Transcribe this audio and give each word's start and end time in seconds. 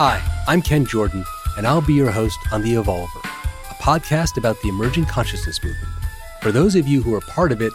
Hi, 0.00 0.22
I'm 0.46 0.62
Ken 0.62 0.86
Jordan, 0.86 1.24
and 1.56 1.66
I'll 1.66 1.80
be 1.80 1.92
your 1.92 2.12
host 2.12 2.38
on 2.52 2.62
The 2.62 2.74
Evolver, 2.74 3.18
a 3.18 3.74
podcast 3.82 4.36
about 4.36 4.62
the 4.62 4.68
emerging 4.68 5.06
consciousness 5.06 5.60
movement. 5.64 5.92
For 6.40 6.52
those 6.52 6.76
of 6.76 6.86
you 6.86 7.02
who 7.02 7.12
are 7.14 7.20
part 7.22 7.50
of 7.50 7.60
it, 7.60 7.72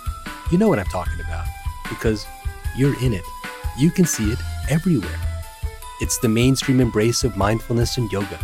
you 0.49 0.57
know 0.57 0.69
what 0.69 0.79
I'm 0.79 0.85
talking 0.85 1.19
about 1.19 1.45
because 1.89 2.25
you're 2.77 2.97
in 3.03 3.11
it. 3.11 3.25
You 3.77 3.91
can 3.91 4.05
see 4.05 4.31
it 4.31 4.39
everywhere. 4.69 5.19
It's 5.99 6.17
the 6.17 6.29
mainstream 6.29 6.79
embrace 6.79 7.25
of 7.25 7.35
mindfulness 7.35 7.97
and 7.97 8.09
yoga, 8.09 8.39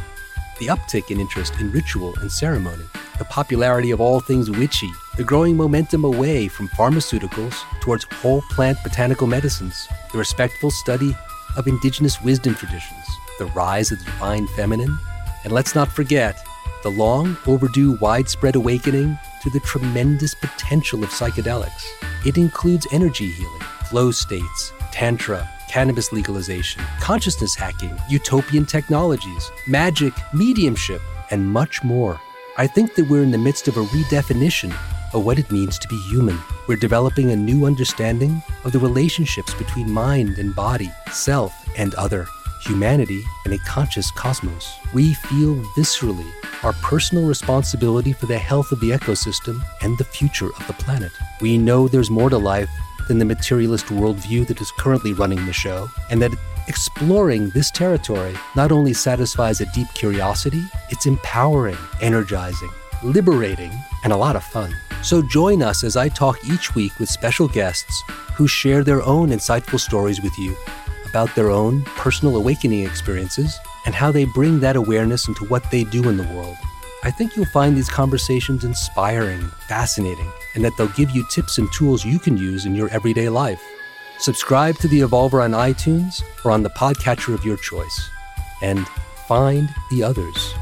the 0.60 0.68
uptick 0.68 1.10
in 1.10 1.22
interest 1.22 1.54
in 1.62 1.72
ritual 1.72 2.14
and 2.20 2.30
ceremony, 2.30 2.84
the 3.18 3.24
popularity 3.24 3.92
of 3.92 4.02
all 4.02 4.20
things 4.20 4.52
witchy, 4.52 4.92
the 5.16 5.24
growing 5.24 5.56
momentum 5.56 6.04
away 6.04 6.50
from 6.50 6.68
pharmaceuticals 6.68 7.56
towards 7.80 8.04
whole 8.16 8.42
plant 8.50 8.78
botanical 8.84 9.26
medicines, 9.26 9.88
the 10.12 10.18
respectful 10.18 10.70
study 10.70 11.16
of 11.56 11.66
indigenous 11.66 12.22
wisdom 12.22 12.56
traditions, 12.56 12.99
the 13.40 13.48
rise 13.48 13.92
of 13.92 13.98
the 13.98 14.06
divine 14.06 14.46
feminine, 14.48 14.96
and 15.44 15.52
let's 15.52 15.74
not 15.74 15.92
forget 15.92 16.40
the 16.84 16.92
long 16.92 17.36
overdue 17.48 17.98
widespread 18.00 18.56
awakening 18.56 19.18
to 19.42 19.50
the 19.50 19.60
tremendous 19.62 20.36
potential 20.36 21.04
of 21.04 21.10
psychedelics. 21.10 21.88
It 22.26 22.38
includes 22.38 22.86
energy 22.92 23.32
healing, 23.32 23.62
flow 23.90 24.12
states, 24.12 24.72
tantra, 24.92 25.50
cannabis 25.70 26.12
legalization, 26.12 26.84
consciousness 27.00 27.56
hacking, 27.56 27.98
utopian 28.10 28.66
technologies, 28.66 29.52
magic, 29.68 30.14
mediumship, 30.34 31.02
and 31.32 31.52
much 31.52 31.84
more. 31.84 32.20
I 32.58 32.68
think 32.68 32.96
that 32.96 33.08
we're 33.10 33.24
in 33.24 33.32
the 33.32 33.38
midst 33.38 33.68
of 33.68 33.78
a 33.78 33.86
redefinition 33.86 34.76
of 35.14 35.26
what 35.26 35.40
it 35.40 35.52
means 35.52 35.80
to 35.80 35.88
be 35.88 35.98
human. 36.10 36.38
We're 36.68 36.78
developing 36.78 37.32
a 37.32 37.36
new 37.36 37.66
understanding 37.66 38.42
of 38.64 38.72
the 38.72 38.80
relationships 38.80 39.54
between 39.54 39.92
mind 39.92 40.38
and 40.38 40.56
body, 40.56 40.92
self 41.12 41.54
and 41.78 41.96
other, 41.96 42.28
humanity 42.62 43.24
and 43.46 43.54
a 43.54 43.58
conscious 43.60 44.12
cosmos. 44.12 44.74
We 44.94 45.14
feel 45.14 45.56
viscerally 45.78 46.30
our 46.64 46.74
personal 46.74 47.26
responsibility 47.26 48.14
for 48.14 48.26
the 48.26 48.38
health 48.38 48.72
of 48.72 48.80
the 48.80 48.92
ecosystem 48.92 49.64
and 49.82 49.98
the 49.98 50.04
future 50.04 50.48
of 50.48 50.68
the 50.68 50.74
planet. 50.74 51.12
We 51.42 51.58
know 51.58 51.88
there's 51.88 52.10
more 52.10 52.30
to 52.30 52.38
life 52.38 52.70
than 53.08 53.20
the 53.20 53.26
materialist 53.26 53.88
worldview 53.88 54.48
that 54.48 54.62
is 54.62 54.72
currently 54.72 55.14
running 55.14 55.46
the 55.46 55.54
show, 55.54 55.88
and 56.12 56.22
that 56.22 56.32
exploring 56.68 57.50
this 57.50 57.72
territory 57.72 58.36
not 58.56 58.72
only 58.72 58.94
satisfies 58.94 59.62
a 59.62 59.72
deep 59.74 59.88
curiosity, 59.96 60.64
it's 60.90 61.06
empowering, 61.06 61.78
energizing, 62.02 62.70
liberating, 63.04 63.72
and 64.04 64.14
a 64.14 64.18
lot 64.18 64.36
of 64.36 64.44
fun. 64.44 64.76
So 65.02 65.22
join 65.22 65.64
us 65.64 65.84
as 65.84 65.96
I 65.96 66.10
talk 66.10 66.38
each 66.46 66.76
week 66.76 67.00
with 67.00 67.10
special 67.10 67.48
guests 67.48 68.04
who 68.36 68.48
share 68.48 68.84
their 68.84 69.02
own 69.02 69.30
insightful 69.30 69.80
stories 69.80 70.22
with 70.22 70.38
you 70.38 70.56
about 71.10 71.34
their 71.36 71.50
own 71.50 71.82
personal 71.98 72.36
awakening 72.36 72.86
experiences 72.86 73.58
and 73.86 73.96
how 73.96 74.12
they 74.12 74.26
bring 74.26 74.60
that 74.60 74.76
awareness 74.76 75.28
into 75.28 75.46
what 75.46 75.70
they 75.72 75.84
do 75.84 76.08
in 76.08 76.18
the 76.18 76.28
world. 76.36 76.56
I 77.04 77.12
think 77.12 77.36
you'll 77.36 77.46
find 77.46 77.76
these 77.76 77.90
conversations 77.90 78.64
inspiring, 78.64 79.42
fascinating, 79.68 80.32
and 80.54 80.64
that 80.66 80.76
they'll 80.78 80.90
give 80.90 81.12
you 81.12 81.26
tips 81.32 81.58
and 81.58 81.72
tools 81.72 82.06
you 82.06 82.20
can 82.20 82.38
use 82.38 82.66
in 82.66 82.76
your 82.76 82.90
everyday 82.90 83.30
life. 83.30 83.62
Subscribe 84.20 84.78
to 84.80 84.88
The 84.90 85.00
Evolver 85.00 85.42
on 85.42 85.52
iTunes 85.52 86.22
or 86.44 86.52
on 86.52 86.62
the 86.62 86.70
podcatcher 86.72 87.34
of 87.34 87.46
your 87.46 87.58
choice. 87.58 88.10
And 88.62 88.86
find 89.28 89.70
the 89.92 90.04
others. 90.04 90.54